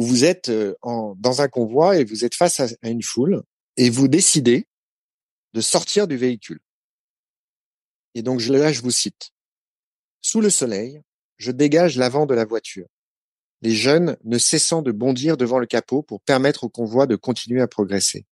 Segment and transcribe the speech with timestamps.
[0.00, 0.74] où vous êtes euh,
[1.18, 3.42] dans un convoi et vous êtes face à, une foule
[3.76, 4.66] et vous décidez
[5.52, 6.60] de sortir du véhicule.
[8.14, 9.32] Et donc là, je vous cite.
[10.22, 11.02] Sous le soleil,
[11.36, 12.86] je dégage l'avant de la voiture,
[13.60, 17.60] les jeunes ne cessant de bondir devant le capot pour permettre au convoi de continuer
[17.60, 18.24] à progresser.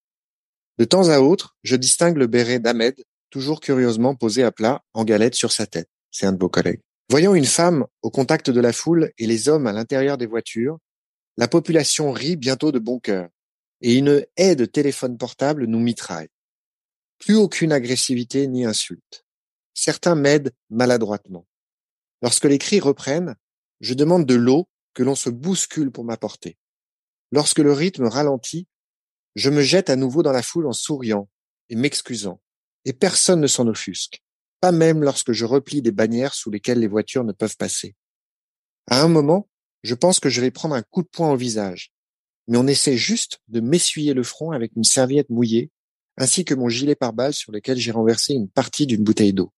[0.79, 2.95] De temps à autre, je distingue le béret d'Ahmed,
[3.29, 5.91] toujours curieusement posé à plat, en galette sur sa tête.
[6.12, 6.80] C'est un de vos collègues.
[7.11, 10.78] Voyant une femme au contact de la foule et les hommes à l'intérieur des voitures,
[11.38, 13.30] la population rit bientôt de bon cœur,
[13.80, 16.28] et une haie de téléphone portable nous mitraille.
[17.19, 19.24] Plus aucune agressivité ni insulte.
[19.73, 21.47] Certains m'aident maladroitement.
[22.20, 23.34] Lorsque les cris reprennent,
[23.80, 26.59] je demande de l'eau que l'on se bouscule pour m'apporter.
[27.33, 28.66] Lorsque le rythme ralentit,
[29.34, 31.30] je me jette à nouveau dans la foule en souriant
[31.70, 32.42] et m'excusant,
[32.84, 34.20] et personne ne s'en offusque
[34.61, 37.95] pas même lorsque je replie des bannières sous lesquelles les voitures ne peuvent passer.
[38.86, 39.48] À un moment,
[39.82, 41.92] je pense que je vais prendre un coup de poing au visage,
[42.47, 45.70] mais on essaie juste de m'essuyer le front avec une serviette mouillée,
[46.16, 49.53] ainsi que mon gilet pare-balles sur lequel j'ai renversé une partie d'une bouteille d'eau.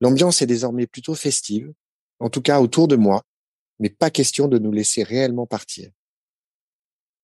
[0.00, 1.72] L'ambiance est désormais plutôt festive,
[2.20, 3.22] en tout cas autour de moi,
[3.78, 5.90] mais pas question de nous laisser réellement partir.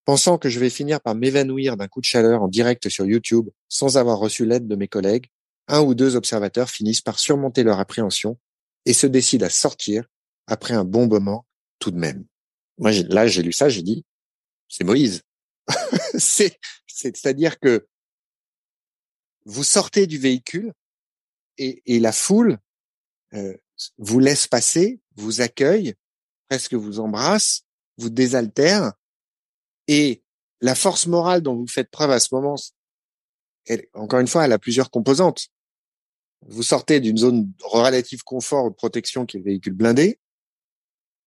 [0.05, 3.49] Pensant que je vais finir par m'évanouir d'un coup de chaleur en direct sur YouTube
[3.69, 5.27] sans avoir reçu l'aide de mes collègues,
[5.67, 8.39] un ou deux observateurs finissent par surmonter leur appréhension
[8.85, 10.05] et se décident à sortir
[10.47, 11.47] après un bon moment
[11.85, 12.25] tout de même.
[12.79, 14.07] Moi, là, j'ai lu ça, j'ai dit,
[14.69, 15.23] c'est Moïse.
[16.19, 17.87] c'est, c'est-à-dire que
[19.45, 20.73] vous sortez du véhicule
[21.59, 22.59] et, et la foule
[23.35, 23.55] euh,
[23.99, 25.95] vous laisse passer, vous accueille,
[26.49, 27.65] presque vous embrasse,
[27.99, 28.93] vous désaltère,
[29.87, 30.23] et
[30.63, 32.57] la force morale dont vous faites preuve à ce moment,
[33.93, 35.51] encore une fois, elle a plusieurs composantes
[36.49, 40.19] vous sortez d'une zone relative confort ou protection qui est le véhicule blindé.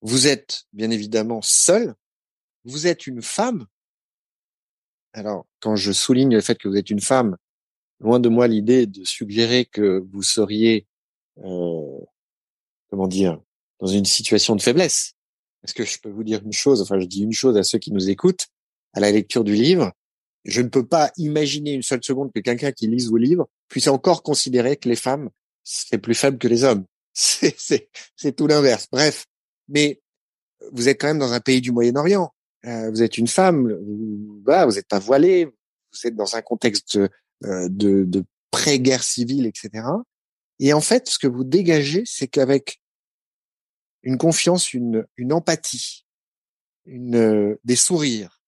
[0.01, 1.95] Vous êtes bien évidemment seul.
[2.63, 3.65] Vous êtes une femme.
[5.13, 7.37] Alors, quand je souligne le fait que vous êtes une femme,
[7.99, 10.85] loin de moi l'idée de suggérer que vous seriez,
[11.39, 11.99] euh,
[12.89, 13.41] comment dire,
[13.79, 15.13] dans une situation de faiblesse.
[15.63, 17.79] Est-ce que je peux vous dire une chose, enfin je dis une chose à ceux
[17.79, 18.47] qui nous écoutent,
[18.93, 19.91] à la lecture du livre,
[20.45, 23.87] je ne peux pas imaginer une seule seconde que quelqu'un qui lise vos livres puisse
[23.87, 25.29] encore considérer que les femmes
[25.63, 26.85] seraient plus faibles que les hommes.
[27.13, 28.87] C'est tout l'inverse.
[28.91, 29.25] Bref,
[29.67, 30.01] mais
[30.71, 32.33] vous êtes quand même dans un pays du Moyen-Orient.
[32.65, 36.97] Euh, vous êtes une femme, vous, vous n'êtes pas voilée, vous êtes dans un contexte
[36.97, 39.85] euh, de, de pré-guerre civile, etc.
[40.59, 42.81] Et en fait, ce que vous dégagez, c'est qu'avec
[44.03, 46.05] une confiance, une, empathie,
[46.85, 48.41] une, euh, des sourires,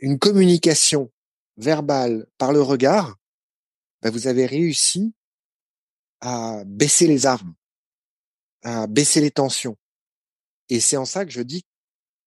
[0.00, 1.10] une communication
[1.56, 3.16] verbale par le regard,
[4.02, 5.14] ben vous avez réussi
[6.20, 7.54] à baisser les armes,
[8.62, 9.76] à baisser les tensions.
[10.68, 11.64] Et c'est en ça que je dis,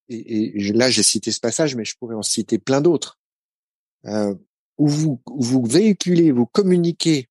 [0.10, 3.20] et, et là j'ai cité ce passage, mais je pourrais en citer plein d'autres,
[4.06, 4.36] euh,
[4.78, 7.30] où vous, vous véhiculez, vous communiquez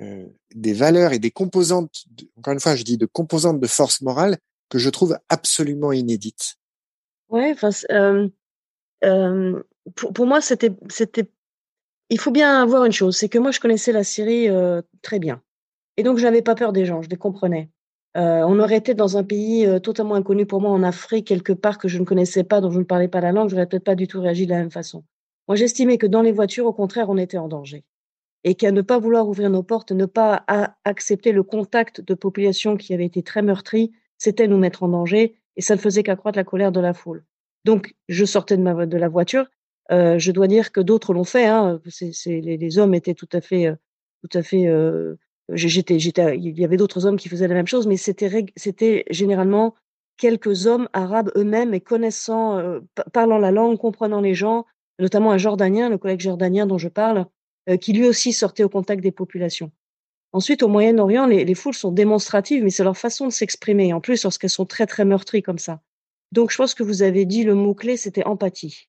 [0.00, 2.04] euh, des valeurs et des composantes,
[2.36, 4.38] encore une fois je dis de composantes de force morale
[4.68, 6.56] que je trouve absolument inédites.
[7.28, 7.70] Ouais, enfin,
[9.04, 9.62] euh,
[9.94, 11.30] pour, pour, moi, c'était, c'était.
[12.10, 15.18] Il faut bien avoir une chose, c'est que moi, je connaissais la Syrie euh, très
[15.18, 15.42] bien,
[15.96, 17.70] et donc je n'avais pas peur des gens, je les comprenais.
[18.16, 21.52] Euh, on aurait été dans un pays euh, totalement inconnu pour moi, en Afrique, quelque
[21.52, 23.84] part que je ne connaissais pas, dont je ne parlais pas la langue, j'aurais peut-être
[23.84, 25.04] pas du tout réagi de la même façon.
[25.48, 27.84] Moi, j'estimais que dans les voitures, au contraire, on était en danger.
[28.42, 30.44] Et qu'à ne pas vouloir ouvrir nos portes, ne pas
[30.84, 35.36] accepter le contact de populations qui avaient été très meurtries, c'était nous mettre en danger,
[35.56, 37.24] et ça ne faisait qu'accroître la colère de la foule.
[37.64, 39.46] Donc, je sortais de, ma, la voiture.
[39.90, 41.46] Euh, je dois dire que d'autres l'ont fait.
[41.46, 41.80] Hein.
[42.26, 43.74] Les, hommes étaient tout à fait,
[44.22, 44.66] tout à fait.
[45.52, 49.04] J'étais, j'étais, il y avait d'autres hommes qui faisaient la même chose, mais c'était, c'était
[49.10, 49.74] généralement
[50.16, 52.80] quelques hommes arabes eux-mêmes et connaissant, euh,
[53.12, 54.66] parlant la langue, comprenant les gens,
[54.98, 57.26] notamment un Jordanien, le collègue jordanien dont je parle,
[57.68, 59.70] euh, qui lui aussi sortait au contact des populations.
[60.32, 63.92] Ensuite, au Moyen-Orient, les, les, foules sont démonstratives, mais c'est leur façon de s'exprimer.
[63.92, 65.80] En plus, lorsqu'elles sont très très meurtries comme ça.
[66.32, 68.88] Donc, je pense que vous avez dit le mot-clé, c'était empathie.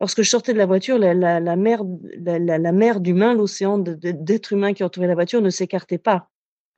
[0.00, 1.82] Lorsque je sortais de la voiture, la, la, la mer,
[2.18, 6.30] la, la mer d'humains, l'océan d'êtres humains qui entouraient la voiture ne s'écartait pas.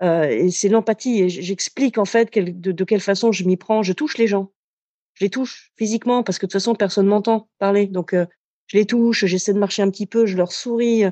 [0.02, 1.20] Euh, et c'est l'empathie.
[1.20, 3.82] Et j'explique en fait de, de, quelle façon je m'y prends.
[3.82, 4.52] Je touche les gens.
[5.14, 7.86] Je les touche physiquement parce que de toute façon personne m'entend parler.
[7.86, 8.24] Donc euh,
[8.68, 11.04] je les touche, j'essaie de marcher un petit peu, je leur souris.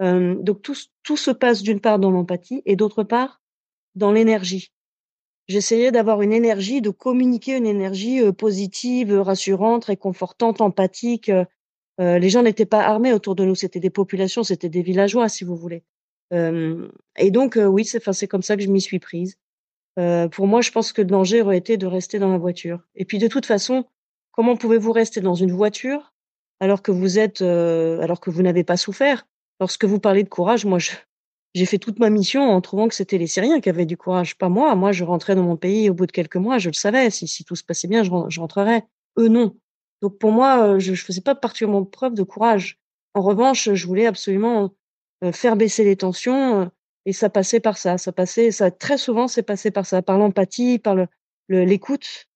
[0.00, 3.42] Euh, donc tout, tout se passe d'une part dans l'empathie et d'autre part
[3.96, 4.72] dans l'énergie
[5.50, 11.28] j'essayais d'avoir une énergie, de communiquer une énergie euh, positive, rassurante, réconfortante, empathique.
[11.28, 11.44] Euh,
[12.00, 15.28] euh, les gens n'étaient pas armés autour de nous, c'était des populations, c'était des villageois,
[15.28, 15.82] si vous voulez.
[16.32, 19.36] et donc, oui, c'est comme ça que je m'y suis prise.
[19.96, 22.80] pour moi, je pense que le danger aurait été de rester dans la voiture.
[22.94, 23.84] Et puis, de toute façon,
[24.32, 26.14] Comment pouvez-vous rester dans une voiture
[26.60, 29.26] alors que vous êtes, euh, alors que vous n'avez pas souffert?
[29.60, 30.78] Lorsque vous parlez de courage, moi,
[31.54, 34.36] j'ai fait toute ma mission en trouvant que c'était les Syriens qui avaient du courage,
[34.38, 34.74] pas moi.
[34.76, 37.10] Moi, je rentrais dans mon pays au bout de quelques mois, je le savais.
[37.10, 38.84] Si, si tout se passait bien, je, rentrerais.
[39.18, 39.56] Eux, non.
[40.02, 42.78] Donc pour moi, euh, je ne faisais pas particulièrement preuve de courage.
[43.14, 44.72] En revanche, je voulais absolument
[45.24, 46.70] euh, faire baisser les tensions
[47.06, 47.98] et ça passait par ça.
[47.98, 51.08] Ça passait, ça très souvent, c'est passé par ça, par l'empathie, par le
[51.48, 52.28] l'écoute,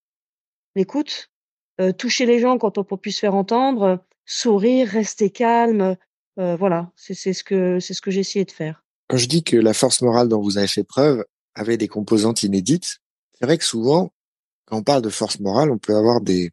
[0.75, 1.31] l'écoute,
[1.79, 5.97] euh, toucher les gens quand on peut se faire entendre, sourire, rester calme,
[6.39, 8.84] euh, voilà, c'est ce que c'est ce que j'ai de faire.
[9.07, 11.23] Quand je dis que la force morale dont vous avez fait preuve
[11.53, 12.99] avait des composantes inédites,
[13.33, 14.13] c'est vrai que souvent,
[14.65, 16.51] quand on parle de force morale, on peut avoir des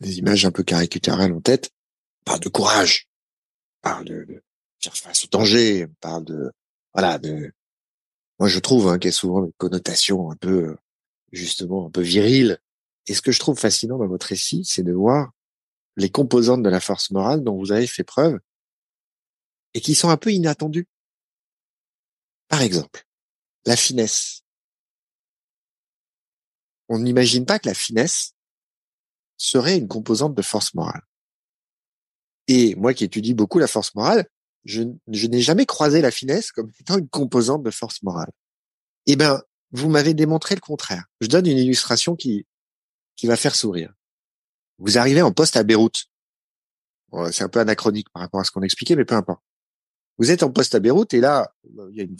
[0.00, 1.70] des images un peu caricaturales en tête.
[2.20, 3.08] On parle de courage,
[3.82, 4.42] on parle de,
[4.82, 6.50] faire face au danger, on parle de
[6.92, 7.52] voilà de
[8.38, 10.76] moi je trouve hein, qu'il y a souvent une connotation un peu
[11.32, 12.58] justement un peu virile.
[13.06, 15.30] Et ce que je trouve fascinant dans votre récit, c'est de voir
[15.96, 18.38] les composantes de la force morale dont vous avez fait preuve
[19.74, 20.88] et qui sont un peu inattendues.
[22.48, 23.06] Par exemple,
[23.64, 24.42] la finesse.
[26.88, 28.34] On n'imagine pas que la finesse
[29.36, 31.02] serait une composante de force morale.
[32.48, 34.26] Et moi qui étudie beaucoup la force morale,
[34.64, 38.30] je, n'ai jamais croisé la finesse comme étant une composante de force morale.
[39.06, 41.04] Eh ben, vous m'avez démontré le contraire.
[41.20, 42.46] Je donne une illustration qui,
[43.16, 43.92] qui va faire sourire.
[44.78, 46.06] Vous arrivez en poste à Beyrouth.
[47.32, 49.42] c'est un peu anachronique par rapport à ce qu'on expliquait, mais peu importe.
[50.18, 51.52] Vous êtes en poste à Beyrouth et là,
[51.90, 52.16] il y a une,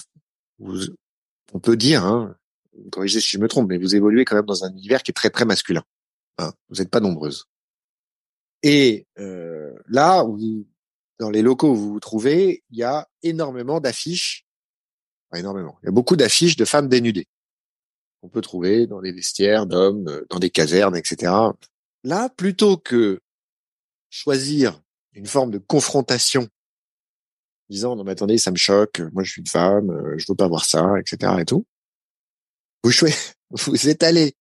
[1.53, 2.37] on peut dire, hein,
[2.91, 5.15] corrigez si je me trompe, mais vous évoluez quand même dans un univers qui est
[5.15, 5.83] très très masculin.
[6.39, 7.47] Hein, vous n'êtes pas nombreuses.
[8.63, 10.25] Et euh, là,
[11.19, 14.47] dans les locaux où vous vous trouvez, il y a énormément d'affiches,
[15.35, 15.79] énormément.
[15.83, 17.29] Il y a beaucoup d'affiches de femmes dénudées
[18.21, 21.33] qu'on peut trouver dans les vestiaires d'hommes, euh, dans des casernes, etc.
[22.03, 23.21] Là, plutôt que
[24.11, 24.81] choisir
[25.13, 26.49] une forme de confrontation,
[27.69, 30.37] disant non mais attendez, ça me choque, moi je suis une femme, euh, je veux
[30.37, 31.33] pas voir ça, etc.
[31.41, 31.67] et tout,
[32.83, 32.91] vous
[33.51, 34.35] vous êtes allé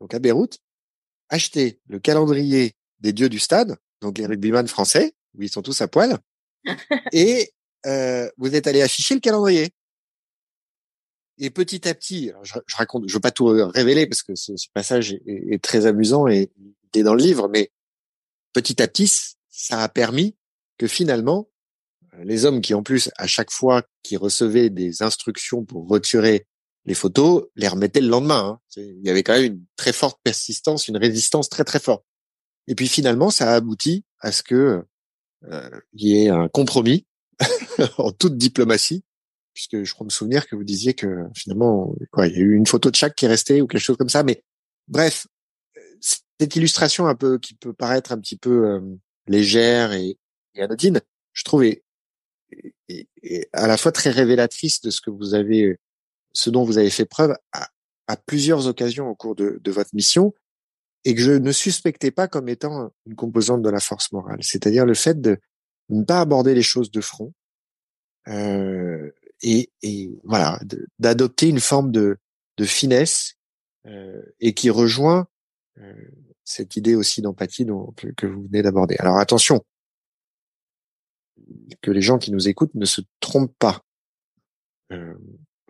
[0.00, 0.58] donc à Beyrouth
[1.28, 5.80] acheter le calendrier des dieux du stade, donc les rugbyman français, où ils sont tous
[5.80, 6.18] à poil,
[7.12, 7.52] et
[7.86, 9.70] euh, vous êtes allé afficher le calendrier.
[11.38, 14.56] Et petit à petit, je, je, raconte, je veux pas tout révéler parce que ce,
[14.56, 17.72] ce passage est, est, très amusant et il est dans le livre, mais
[18.52, 19.10] petit à petit,
[19.48, 20.36] ça a permis
[20.76, 21.48] que finalement,
[22.18, 26.46] les hommes qui en plus, à chaque fois qu'ils recevaient des instructions pour retirer
[26.84, 28.58] les photos, les remettaient le lendemain.
[28.58, 28.60] Hein.
[28.76, 32.04] Il y avait quand même une très forte persistance, une résistance très très forte.
[32.66, 34.84] Et puis finalement, ça a abouti à ce que
[35.50, 37.06] euh, il y ait un compromis
[37.98, 39.04] en toute diplomatie
[39.54, 42.54] puisque je crois me souvenir que vous disiez que finalement, quoi, il y a eu
[42.54, 44.22] une photo de chaque qui est restée ou quelque chose comme ça.
[44.22, 44.42] Mais
[44.88, 45.26] bref,
[46.00, 48.80] cette illustration un peu qui peut paraître un petit peu euh,
[49.26, 50.18] légère et,
[50.54, 51.00] et, anodine,
[51.32, 51.44] je
[52.88, 55.78] est, à la fois très révélatrice de ce que vous avez,
[56.32, 57.68] ce dont vous avez fait preuve à,
[58.26, 60.34] plusieurs occasions au cours de, votre mission,
[61.04, 64.84] et que je ne suspectais pas comme étant une composante de la force morale, c'est-à-dire
[64.84, 65.38] le fait de
[65.88, 67.32] ne pas aborder les choses de front,
[68.28, 69.10] euh,
[69.42, 70.60] et, et voilà,
[70.98, 72.18] d'adopter une forme de,
[72.64, 73.34] finesse
[73.86, 75.26] euh, et qui rejoint
[75.78, 75.94] euh,
[76.44, 77.66] cette idée aussi d'empathie
[78.16, 78.94] que, vous venez d'aborder.
[79.00, 79.64] Alors attention,
[81.80, 83.82] que les gens qui nous écoutent ne se trompent pas.
[84.92, 85.14] Euh,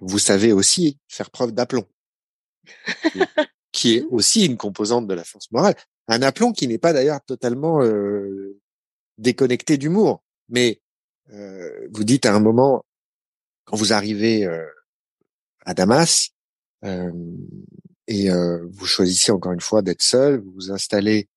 [0.01, 1.87] vous savez aussi faire preuve d'aplomb,
[3.73, 5.75] qui est aussi une composante de la force morale.
[6.09, 8.59] Un aplomb qui n'est pas d'ailleurs totalement euh,
[9.19, 10.81] déconnecté d'humour, mais
[11.33, 12.85] euh, vous dites à un moment,
[13.65, 14.67] quand vous arrivez euh,
[15.65, 16.31] à Damas
[16.85, 17.12] euh,
[18.07, 21.29] et euh, vous choisissez encore une fois d'être seul, vous vous installez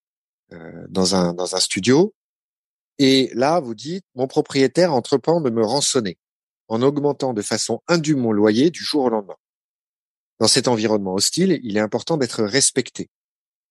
[0.89, 2.13] dans un dans un studio
[2.99, 6.17] et là vous dites mon propriétaire entreprend de me rançonner
[6.67, 9.35] en augmentant de façon indue mon loyer du jour au lendemain.
[10.39, 13.09] Dans cet environnement hostile, il est important d'être respecté.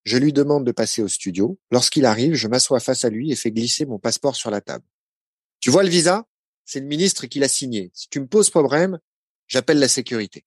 [0.05, 1.59] Je lui demande de passer au studio.
[1.71, 4.85] Lorsqu'il arrive, je m'assois face à lui et fais glisser mon passeport sur la table.
[5.61, 6.27] Tu vois le visa?
[6.65, 7.91] C'est le ministre qui l'a signé.
[7.95, 8.99] Si tu me poses problème,
[9.47, 10.45] j'appelle la sécurité.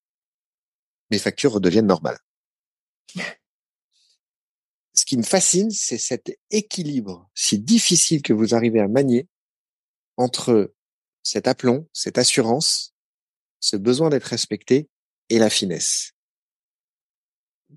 [1.11, 2.19] Mes factures redeviennent normales.
[4.97, 9.27] Ce qui me fascine, c'est cet équilibre si difficile que vous arrivez à manier
[10.17, 10.73] entre
[11.23, 12.95] cet aplomb, cette assurance,
[13.59, 14.89] ce besoin d'être respecté
[15.29, 16.13] et la finesse.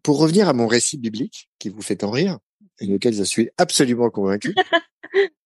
[0.02, 2.38] Pour revenir à mon récit biblique, qui vous fait en rire,
[2.78, 4.54] et lequel je suis absolument convaincu,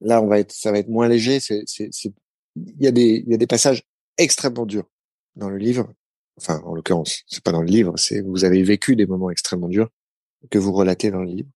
[0.00, 1.40] Là, on va être, ça va être moins léger.
[1.40, 3.82] C'est, il y a des, il y a des passages
[4.16, 4.90] extrêmement durs
[5.36, 5.92] dans le livre.
[6.36, 7.98] Enfin, en l'occurrence, c'est pas dans le livre.
[7.98, 9.90] C'est, vous avez vécu des moments extrêmement durs.
[10.50, 11.50] Que vous relatez dans le livre.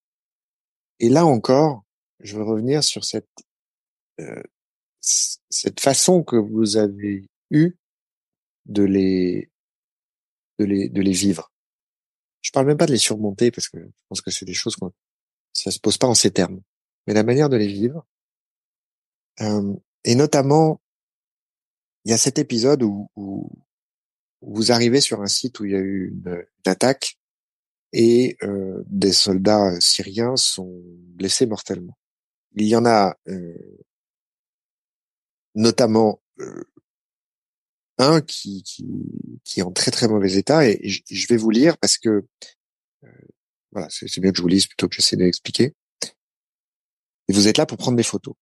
[1.01, 1.85] Et là encore,
[2.21, 3.29] je veux revenir sur cette
[4.21, 4.43] euh,
[5.01, 7.77] cette façon que vous avez eue
[8.67, 9.51] de les
[10.59, 11.53] de les de les vivre.
[12.43, 14.77] Je parle même pas de les surmonter parce que je pense que c'est des choses
[14.77, 14.93] qu'on
[15.53, 16.61] ça se pose pas en ces termes,
[17.07, 18.07] mais la manière de les vivre.
[19.41, 19.75] Euh,
[20.05, 20.81] et notamment,
[22.05, 23.51] il y a cet épisode où, où,
[24.43, 27.19] vous arrivez sur un site où il y a eu une, attaque
[27.97, 31.97] et euh, des soldats syriens sont blessés mortellement.
[32.57, 33.87] Il y en a euh,
[35.55, 36.65] notamment euh,
[37.99, 38.85] un qui, qui,
[39.45, 42.27] qui, est en très très mauvais état et, je, vais vous lire parce que
[43.71, 45.75] voilà, c'est bien que je vous lise plutôt que j'essaie d'expliquer.
[47.29, 48.35] Et vous êtes là pour prendre des photos.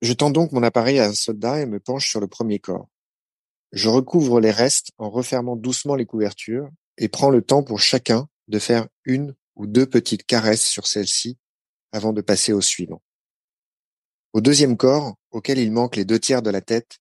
[0.00, 2.88] Je tends donc mon appareil à un soldat et me penche sur le premier corps.
[3.72, 8.28] Je recouvre les restes en refermant doucement les couvertures et prends le temps pour chacun
[8.48, 11.38] de faire une ou deux petites caresses sur celle-ci
[11.92, 13.02] avant de passer au suivant.
[14.32, 16.98] Au deuxième corps, auquel il manque les deux tiers de la tête,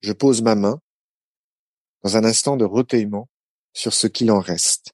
[0.00, 0.80] je pose ma main,
[2.02, 3.28] dans un instant de recueillement,
[3.72, 4.92] sur ce qu'il en reste.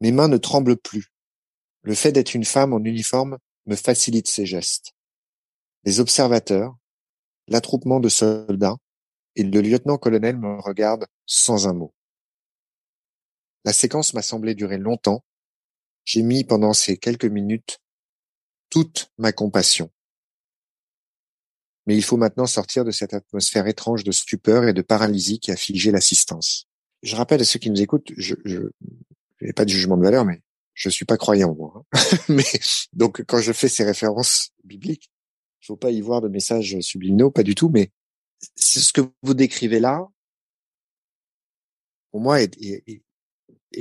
[0.00, 1.12] Mes mains ne tremblent plus.
[1.82, 4.92] Le fait d'être une femme en uniforme me facilite ces gestes.
[5.84, 6.76] Les observateurs,
[7.46, 8.76] l'attroupement de soldats
[9.36, 11.94] et le lieutenant-colonel me regardent sans un mot.
[13.64, 15.24] La séquence m'a semblé durer longtemps.
[16.04, 17.80] J'ai mis pendant ces quelques minutes
[18.70, 19.90] toute ma compassion.
[21.86, 25.50] Mais il faut maintenant sortir de cette atmosphère étrange de stupeur et de paralysie qui
[25.50, 26.66] a figé l'assistance.
[27.02, 28.34] Je rappelle à ceux qui nous écoutent, je,
[29.40, 30.42] n'ai pas de jugement de valeur, mais
[30.74, 31.84] je suis pas croyant moi.
[31.92, 32.00] Hein.
[32.28, 32.44] mais
[32.92, 35.10] donc quand je fais ces références bibliques,
[35.62, 37.70] il faut pas y voir de messages subliminaux, pas du tout.
[37.70, 37.90] Mais
[38.56, 40.06] ce que vous décrivez là,
[42.10, 43.02] pour moi, est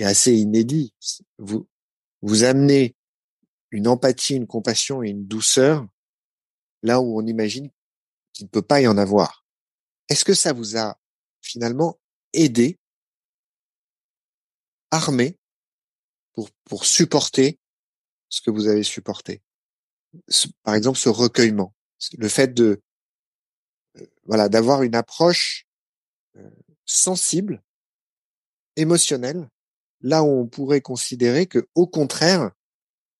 [0.01, 0.93] assez inédit.
[1.37, 1.67] Vous
[2.21, 2.95] vous amenez
[3.71, 5.87] une empathie, une compassion et une douceur
[6.83, 7.69] là où on imagine
[8.33, 9.45] qu'il ne peut pas y en avoir.
[10.09, 10.97] Est-ce que ça vous a
[11.41, 11.99] finalement
[12.33, 12.79] aidé,
[14.91, 15.37] armé
[16.33, 17.59] pour, pour supporter
[18.29, 19.41] ce que vous avez supporté?
[20.63, 21.73] Par exemple, ce recueillement,
[22.17, 22.81] le fait de,
[23.97, 25.67] euh, voilà, d'avoir une approche
[26.37, 26.49] euh,
[26.85, 27.63] sensible,
[28.75, 29.49] émotionnelle,
[30.01, 32.51] là on pourrait considérer que, au contraire,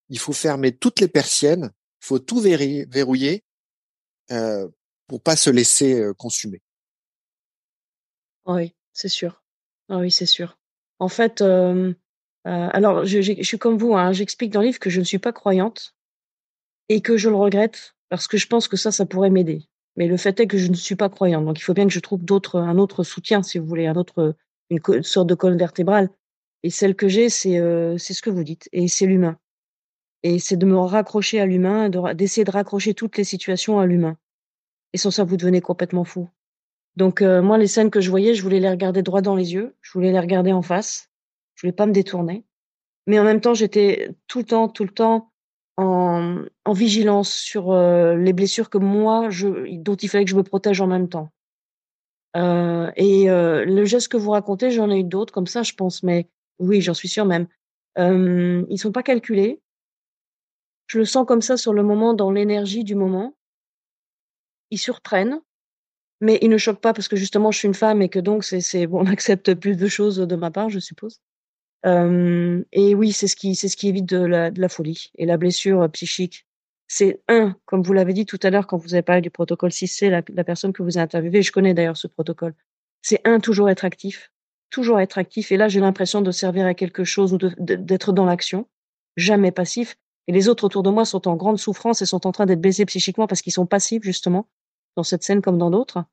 [0.10, 3.44] il faut fermer toutes les persiennes, il faut tout verrouiller
[4.32, 4.68] euh,
[5.08, 6.62] pour pas se laisser euh, consumer.
[8.46, 9.44] Oui, c'est sûr.
[9.90, 10.58] Ah oui, c'est sûr.
[11.00, 11.94] En fait, euh,
[12.44, 15.34] alors je, suis comme vous, hein, j'explique dans le livre que je ne suis pas
[15.34, 15.96] croyante
[16.90, 19.68] et que je le regrette parce que je pense que ça, ça pourrait m'aider.
[19.96, 21.94] Mais le fait est que je ne suis pas croyante, donc il faut bien que
[21.94, 24.36] je trouve d'autres, un autre soutien, si vous voulez, un autre,
[24.70, 26.10] une, sorte de colonne vertébrale.
[26.64, 27.60] Et celle que j'ai, c'est
[27.98, 29.38] c'est ce que vous dites, et c'est l'humain.
[30.24, 34.18] Et c'est de me raccrocher à l'humain, d'essayer de raccrocher toutes les situations à l'humain.
[34.94, 36.30] Et sans ça, vous devenez complètement fou.
[36.96, 39.54] Donc euh, moi, les scènes que je voyais, je voulais les regarder droit dans les
[39.54, 41.12] yeux, je voulais les regarder en face,
[41.56, 42.44] je voulais pas me détourner.
[43.06, 45.32] Mais en même temps, j'étais tout le temps, tout le temps
[45.78, 50.36] en, en vigilance sur euh, les blessures que moi, je, dont il fallait que je
[50.36, 51.30] me protège en même temps.
[52.36, 55.74] Euh, et euh, le geste que vous racontez, j'en ai eu d'autres comme ça, je
[55.74, 56.28] pense, mais
[56.60, 57.48] oui, j'en suis sûre même.
[57.98, 59.62] Euh, ils sont pas calculés.
[60.88, 63.36] Je le sens comme ça sur le moment, dans l'énergie du moment.
[64.70, 65.42] Ils surprennent,
[66.22, 68.44] mais ils ne choquent pas parce que justement je suis une femme et que donc
[68.44, 71.22] c'est c'est bon, on accepte plus de choses de ma part, je suppose.
[71.86, 75.82] Et oui, c'est ce qui c'est ce qui évite de la folie et la blessure,
[75.82, 76.46] euh, psychique.
[76.90, 79.72] C'est un, comme vous l'avez dit tout à l'heure quand vous avez parlé du protocole
[79.72, 82.54] 6C, la la personne que vous avez interviewée, je connais d'ailleurs ce protocole.
[83.02, 84.32] C'est un, toujours être actif,
[84.70, 88.26] toujours être actif et là j'ai l'impression de servir à quelque chose ou d'être dans
[88.26, 88.68] l'action,
[89.16, 89.98] jamais passif
[90.28, 92.62] et les autres autour de moi sont en grande souffrance et sont en train d'être
[92.62, 94.48] baisés psychiquement parce qu'ils sont passifs justement
[94.96, 96.04] dans cette scène comme dans d'autres.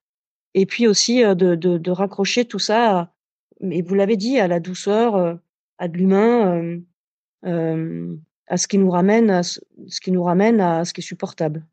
[0.55, 3.13] Et puis aussi euh, de, raccrocher tout ça,
[3.61, 5.35] et vous l'avez dit, à la douceur, euh,
[5.79, 6.79] à de l'humain,
[7.45, 9.61] euh, à ce qui nous ramène, à ce,
[10.01, 11.67] qui nous ramène à ce qui est supportable.